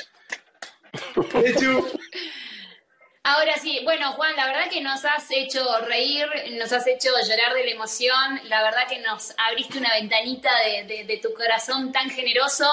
[3.29, 7.53] Ahora sí, bueno, Juan, la verdad que nos has hecho reír, nos has hecho llorar
[7.53, 10.51] de la emoción, la verdad que nos abriste una ventanita
[10.87, 12.65] de, tu corazón tan generoso.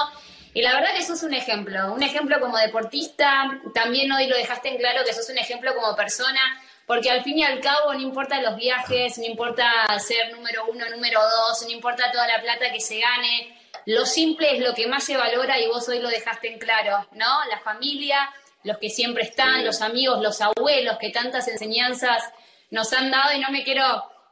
[0.54, 4.70] Y la verdad que sos un ejemplo, un ejemplo como deportista, también hoy lo dejaste
[4.70, 6.40] en claro que sos un ejemplo como persona,
[6.86, 10.88] porque al fin y al cabo no importa los viajes, no importa ser número uno,
[10.88, 14.86] número dos, no importa toda la plata que se gane, lo simple es lo que
[14.86, 17.44] más se valora y vos hoy lo dejaste en claro, ¿no?
[17.50, 18.32] La familia,
[18.66, 22.32] los que siempre están, los amigos, los abuelos, que tantas enseñanzas
[22.70, 23.82] nos han dado y no me quiero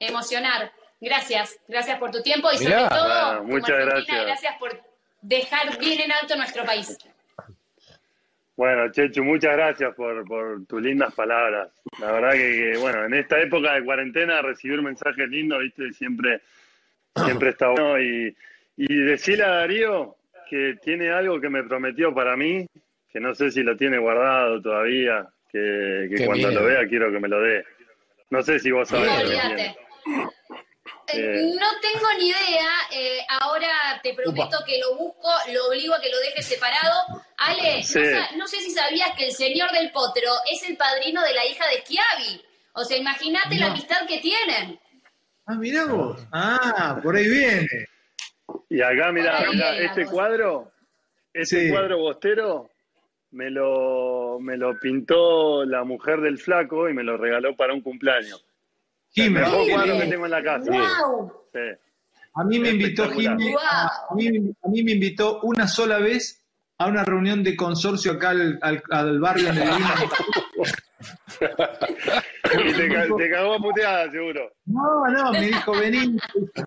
[0.00, 0.72] emocionar.
[1.00, 4.24] Gracias, gracias por tu tiempo y sobre todo, muchas gracias.
[4.24, 4.80] gracias por
[5.22, 6.98] dejar bien en alto nuestro país.
[8.56, 11.70] Bueno, Chechu, muchas gracias por, por tus lindas palabras.
[12.00, 16.40] La verdad que, bueno, en esta época de cuarentena recibir mensajes lindos, viste, siempre,
[17.24, 18.00] siempre está bueno.
[18.00, 18.36] Y,
[18.76, 20.16] y decirle a Darío
[20.48, 22.66] que tiene algo que me prometió para mí,
[23.14, 27.28] que no sé si lo tiene guardado todavía, que, cuando lo vea quiero que me
[27.28, 27.64] lo dé.
[28.30, 29.08] No sé si vos sabés.
[30.04, 30.32] No,
[31.06, 36.00] eh, no tengo ni idea, eh, ahora te prometo que lo busco, lo obligo a
[36.00, 37.22] que lo deje separado.
[37.36, 37.84] Ale,
[38.36, 41.68] no, sé si sabías que el señor del potro es el padrino de la hija
[41.68, 42.44] de Schiavi.
[42.72, 44.80] O sea, imagínate la amistad que tienen.
[45.46, 46.20] Ah, mirá vos.
[46.32, 47.68] Ah, por ahí viene.
[48.68, 49.44] Y acá, mirá,
[49.78, 50.72] este cuadro,
[51.32, 52.73] este cuadro bostero,
[53.34, 57.80] me lo, me lo pintó la mujer del flaco y me lo regaló para un
[57.80, 58.46] cumpleaños.
[59.14, 60.72] El mejor cuadro que tengo en la casa.
[62.36, 66.44] A mí me invitó Jimmy, a, mí, me invitó una sola vez
[66.78, 68.58] a una reunión de consorcio acá al,
[68.90, 69.64] al, barrio donde
[72.54, 74.52] y te, te, cagó a puteada, seguro.
[74.66, 76.16] No, no, me dijo, vení,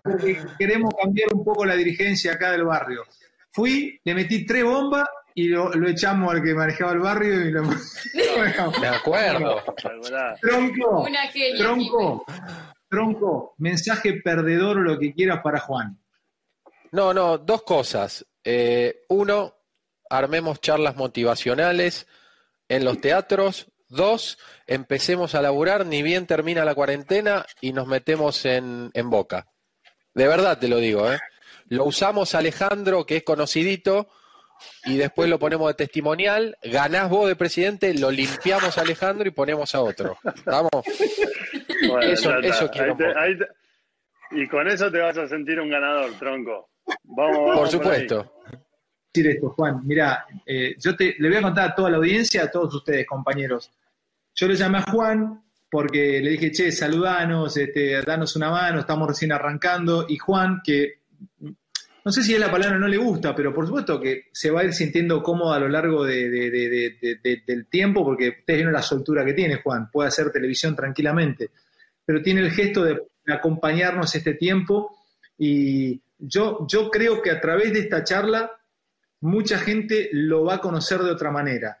[0.02, 3.04] porque queremos cambiar un poco la dirigencia acá del barrio.
[3.50, 5.06] Fui, le metí tres bombas
[5.38, 7.62] y lo, echamos al que manejaba el barrio y lo
[8.80, 9.62] De acuerdo.
[10.40, 11.06] Tronco,
[11.56, 12.24] tronco,
[12.88, 15.96] tronco, mensaje perdedor o lo que quieras para Juan.
[16.90, 18.26] No, no, dos cosas.
[18.42, 19.54] Eh, uno,
[20.10, 22.08] armemos charlas motivacionales
[22.66, 23.70] en los teatros.
[23.86, 29.46] Dos, empecemos a laburar, ni bien termina la cuarentena y nos metemos en, en boca.
[30.14, 31.20] De verdad te lo digo, ¿eh?
[31.68, 34.08] Lo usamos Alejandro, que es conocidito,
[34.84, 39.32] y después lo ponemos de testimonial, ganás vos de presidente, lo limpiamos a Alejandro y
[39.32, 40.18] ponemos a otro.
[40.44, 40.70] ¿Vamos?
[42.02, 42.96] eso, quiero.
[44.30, 46.70] y con eso te vas a sentir un ganador, tronco.
[47.04, 48.32] Vamos, Por supuesto.
[49.12, 52.44] Decir esto, Juan, mira, eh, yo te, le voy a contar a toda la audiencia,
[52.44, 53.70] a todos ustedes, compañeros.
[54.34, 59.08] Yo le llamé a Juan porque le dije, che, saludanos, este, danos una mano, estamos
[59.08, 60.06] recién arrancando.
[60.08, 61.00] Y Juan, que
[62.04, 64.60] no sé si es la palabra no le gusta, pero por supuesto que se va
[64.60, 69.34] a ir sintiendo cómodo a lo largo del tiempo, porque ustedes vieron la soltura que
[69.34, 71.50] tiene Juan, puede hacer televisión tranquilamente,
[72.04, 74.96] pero tiene el gesto de acompañarnos este tiempo
[75.36, 78.50] y yo, yo creo que a través de esta charla
[79.20, 81.80] mucha gente lo va a conocer de otra manera.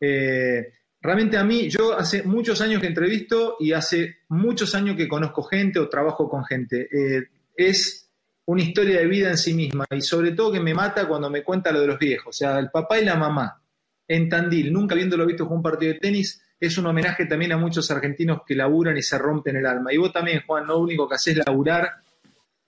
[0.00, 5.08] Eh, realmente a mí, yo hace muchos años que entrevisto y hace muchos años que
[5.08, 6.88] conozco gente o trabajo con gente.
[6.90, 8.09] Eh, es
[8.46, 11.42] una historia de vida en sí misma y sobre todo que me mata cuando me
[11.42, 13.60] cuenta lo de los viejos, o sea, el papá y la mamá
[14.08, 17.56] en Tandil, nunca habiéndolo visto jugar un partido de tenis, es un homenaje también a
[17.56, 19.92] muchos argentinos que laburan y se rompen el alma.
[19.92, 21.90] Y vos también, Juan, lo único que haces es laburar.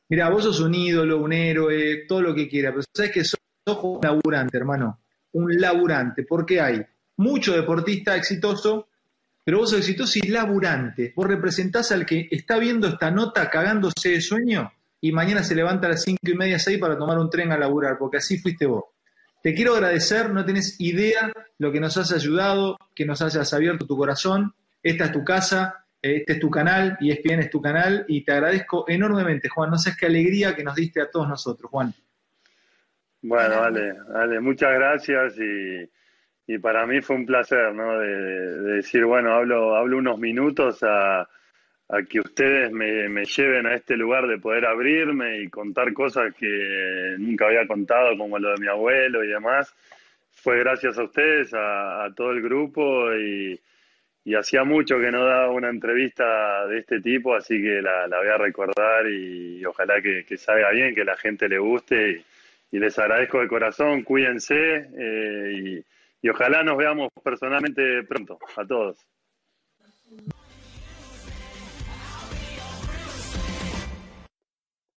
[0.09, 3.41] Mira, vos sos un ídolo, un héroe, todo lo que quieras, pero sabes que sos,
[3.67, 5.01] un laburante, hermano,
[5.33, 6.81] un laburante, porque hay
[7.17, 8.89] mucho deportista exitoso,
[9.45, 11.13] pero vos sos exitoso y laburante.
[11.17, 14.73] Vos representás al que está viendo esta nota cagándose de sueño
[15.05, 17.59] y mañana se levanta a las cinco y media, seis para tomar un tren a
[17.59, 18.85] laburar, porque así fuiste vos.
[19.43, 23.85] Te quiero agradecer, no tenés idea lo que nos has ayudado, que nos hayas abierto
[23.85, 24.55] tu corazón.
[24.81, 28.31] Esta es tu casa, este es tu canal y ESPN es tu canal y te
[28.31, 29.71] agradezco enormemente, Juan.
[29.71, 31.93] No sabes qué alegría que nos diste a todos nosotros, Juan.
[33.23, 35.35] Bueno, vale, vale, muchas gracias
[36.47, 37.99] y, para mí fue un placer, ¿no?
[37.99, 41.29] De, de, decir, bueno, hablo, hablo unos minutos a,
[41.89, 47.17] a que ustedes me, lleven a este lugar de poder abrirme y contar cosas que
[47.19, 49.75] nunca había contado, como lo de mi abuelo y demás.
[50.31, 53.61] Fue gracias a ustedes, a, todo el grupo y,
[54.39, 58.39] hacía mucho que no daba una entrevista de este tipo, así que la, voy a
[58.39, 62.25] recordar y, ojalá que, salga bien, que la gente le guste
[62.71, 65.83] y, les agradezco de corazón, cuídense eh,
[66.23, 69.07] y ojalá nos veamos personalmente pronto, a todos.